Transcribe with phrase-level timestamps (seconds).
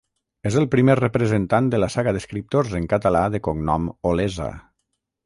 [0.51, 4.49] És el primer representant de la saga d’escriptors en català de cognom Olesa.